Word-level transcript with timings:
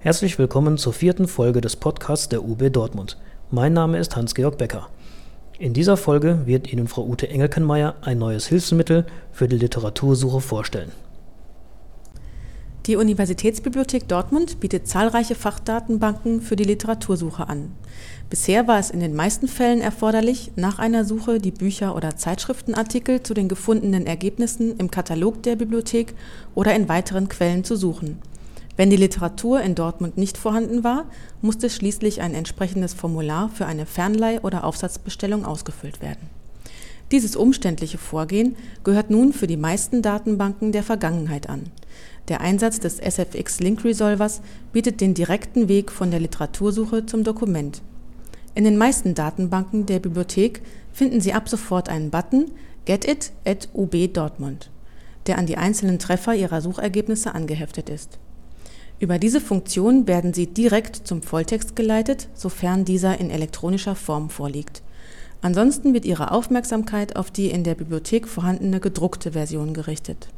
Herzlich 0.00 0.38
willkommen 0.38 0.78
zur 0.78 0.92
vierten 0.92 1.26
Folge 1.26 1.60
des 1.60 1.74
Podcasts 1.74 2.28
der 2.28 2.44
UB 2.44 2.70
Dortmund. 2.72 3.18
Mein 3.50 3.72
Name 3.72 3.98
ist 3.98 4.14
Hans-Georg 4.14 4.56
Becker. 4.56 4.88
In 5.58 5.72
dieser 5.72 5.96
Folge 5.96 6.42
wird 6.46 6.72
Ihnen 6.72 6.86
Frau 6.86 7.04
Ute 7.04 7.28
Engelkenmeier 7.28 7.96
ein 8.02 8.16
neues 8.16 8.46
Hilfsmittel 8.46 9.06
für 9.32 9.48
die 9.48 9.56
Literatursuche 9.56 10.40
vorstellen. 10.40 10.92
Die 12.86 12.94
Universitätsbibliothek 12.94 14.06
Dortmund 14.06 14.60
bietet 14.60 14.86
zahlreiche 14.86 15.34
Fachdatenbanken 15.34 16.42
für 16.42 16.54
die 16.54 16.62
Literatursuche 16.62 17.48
an. 17.48 17.72
Bisher 18.30 18.68
war 18.68 18.78
es 18.78 18.90
in 18.90 19.00
den 19.00 19.16
meisten 19.16 19.48
Fällen 19.48 19.80
erforderlich, 19.80 20.52
nach 20.54 20.78
einer 20.78 21.04
Suche 21.04 21.40
die 21.40 21.50
Bücher 21.50 21.96
oder 21.96 22.16
Zeitschriftenartikel 22.16 23.24
zu 23.24 23.34
den 23.34 23.48
gefundenen 23.48 24.06
Ergebnissen 24.06 24.76
im 24.78 24.92
Katalog 24.92 25.42
der 25.42 25.56
Bibliothek 25.56 26.14
oder 26.54 26.72
in 26.76 26.88
weiteren 26.88 27.28
Quellen 27.28 27.64
zu 27.64 27.74
suchen. 27.74 28.22
Wenn 28.78 28.90
die 28.90 28.96
Literatur 28.96 29.60
in 29.60 29.74
Dortmund 29.74 30.16
nicht 30.18 30.38
vorhanden 30.38 30.84
war, 30.84 31.06
musste 31.42 31.68
schließlich 31.68 32.20
ein 32.22 32.32
entsprechendes 32.32 32.94
Formular 32.94 33.48
für 33.48 33.66
eine 33.66 33.86
Fernleih 33.86 34.40
oder 34.42 34.62
Aufsatzbestellung 34.62 35.44
ausgefüllt 35.44 36.00
werden. 36.00 36.30
Dieses 37.10 37.34
umständliche 37.34 37.98
Vorgehen 37.98 38.54
gehört 38.84 39.10
nun 39.10 39.32
für 39.32 39.48
die 39.48 39.56
meisten 39.56 40.00
Datenbanken 40.00 40.70
der 40.70 40.84
Vergangenheit 40.84 41.48
an. 41.48 41.72
Der 42.28 42.40
Einsatz 42.40 42.78
des 42.78 43.00
SFX 43.00 43.58
Link 43.58 43.84
Resolvers 43.84 44.42
bietet 44.72 45.00
den 45.00 45.12
direkten 45.12 45.68
Weg 45.68 45.90
von 45.90 46.12
der 46.12 46.20
Literatursuche 46.20 47.04
zum 47.04 47.24
Dokument. 47.24 47.82
In 48.54 48.62
den 48.62 48.76
meisten 48.76 49.12
Datenbanken 49.12 49.86
der 49.86 49.98
Bibliothek 49.98 50.62
finden 50.92 51.20
Sie 51.20 51.32
ab 51.32 51.48
sofort 51.48 51.88
einen 51.88 52.10
Button 52.10 52.52
Get 52.84 53.08
it 53.08 53.32
at 53.44 53.68
UB 53.74 54.12
Dortmund, 54.12 54.70
der 55.26 55.36
an 55.36 55.46
die 55.46 55.56
einzelnen 55.56 55.98
Treffer 55.98 56.36
Ihrer 56.36 56.60
Suchergebnisse 56.60 57.34
angeheftet 57.34 57.88
ist. 57.88 58.20
Über 59.00 59.20
diese 59.20 59.40
Funktion 59.40 60.08
werden 60.08 60.34
Sie 60.34 60.48
direkt 60.48 61.06
zum 61.06 61.22
Volltext 61.22 61.76
geleitet, 61.76 62.28
sofern 62.34 62.84
dieser 62.84 63.20
in 63.20 63.30
elektronischer 63.30 63.94
Form 63.94 64.28
vorliegt. 64.28 64.82
Ansonsten 65.40 65.94
wird 65.94 66.04
Ihre 66.04 66.32
Aufmerksamkeit 66.32 67.14
auf 67.14 67.30
die 67.30 67.50
in 67.50 67.62
der 67.62 67.76
Bibliothek 67.76 68.26
vorhandene 68.26 68.80
gedruckte 68.80 69.32
Version 69.32 69.72
gerichtet. 69.72 70.28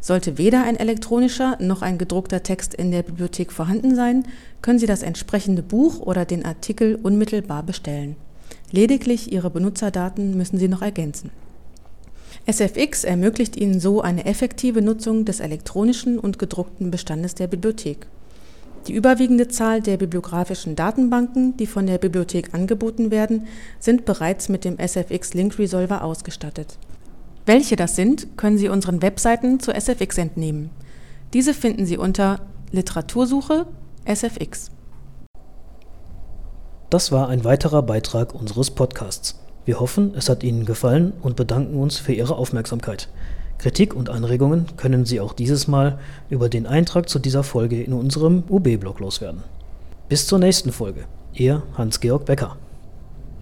Sollte 0.00 0.38
weder 0.38 0.64
ein 0.64 0.76
elektronischer 0.76 1.58
noch 1.60 1.82
ein 1.82 1.98
gedruckter 1.98 2.42
Text 2.42 2.72
in 2.72 2.90
der 2.90 3.02
Bibliothek 3.02 3.52
vorhanden 3.52 3.94
sein, 3.94 4.24
können 4.62 4.78
Sie 4.78 4.86
das 4.86 5.02
entsprechende 5.02 5.62
Buch 5.62 6.00
oder 6.00 6.24
den 6.24 6.46
Artikel 6.46 6.98
unmittelbar 7.02 7.62
bestellen. 7.62 8.16
Lediglich 8.70 9.30
Ihre 9.30 9.50
Benutzerdaten 9.50 10.34
müssen 10.36 10.58
Sie 10.58 10.68
noch 10.68 10.80
ergänzen. 10.80 11.30
SFX 12.50 13.04
ermöglicht 13.04 13.56
Ihnen 13.56 13.78
so 13.78 14.00
eine 14.00 14.24
effektive 14.26 14.82
Nutzung 14.82 15.24
des 15.24 15.38
elektronischen 15.38 16.18
und 16.18 16.40
gedruckten 16.40 16.90
Bestandes 16.90 17.36
der 17.36 17.46
Bibliothek. 17.46 18.06
Die 18.88 18.94
überwiegende 18.94 19.46
Zahl 19.46 19.80
der 19.80 19.96
bibliografischen 19.96 20.74
Datenbanken, 20.74 21.56
die 21.56 21.66
von 21.66 21.86
der 21.86 21.98
Bibliothek 21.98 22.52
angeboten 22.52 23.12
werden, 23.12 23.46
sind 23.78 24.04
bereits 24.04 24.48
mit 24.48 24.64
dem 24.64 24.76
SFX 24.78 25.34
Link 25.34 25.56
Resolver 25.58 26.02
ausgestattet. 26.02 26.78
Welche 27.46 27.76
das 27.76 27.94
sind, 27.94 28.36
können 28.36 28.58
Sie 28.58 28.68
unseren 28.68 29.02
Webseiten 29.02 29.60
zu 29.60 29.72
SFX 29.72 30.18
entnehmen. 30.18 30.70
Diese 31.32 31.54
finden 31.54 31.86
Sie 31.86 31.96
unter 31.96 32.40
Literatursuche 32.72 33.66
SFX. 34.04 34.70
Das 36.90 37.12
war 37.12 37.28
ein 37.28 37.44
weiterer 37.44 37.82
Beitrag 37.82 38.34
unseres 38.34 38.72
Podcasts. 38.72 39.38
Wir 39.64 39.78
hoffen, 39.78 40.14
es 40.16 40.28
hat 40.28 40.42
Ihnen 40.42 40.64
gefallen 40.64 41.12
und 41.22 41.36
bedanken 41.36 41.76
uns 41.76 41.98
für 41.98 42.12
Ihre 42.12 42.36
Aufmerksamkeit. 42.36 43.08
Kritik 43.58 43.94
und 43.94 44.10
Anregungen 44.10 44.66
können 44.76 45.04
Sie 45.04 45.20
auch 45.20 45.32
dieses 45.32 45.68
Mal 45.68 46.00
über 46.30 46.48
den 46.48 46.66
Eintrag 46.66 47.08
zu 47.08 47.20
dieser 47.20 47.44
Folge 47.44 47.80
in 47.80 47.92
unserem 47.92 48.42
UB-Blog 48.48 48.98
loswerden. 48.98 49.44
Bis 50.08 50.26
zur 50.26 50.40
nächsten 50.40 50.72
Folge. 50.72 51.04
Ihr 51.32 51.62
Hans-Georg 51.78 52.24
Becker. 52.24 52.56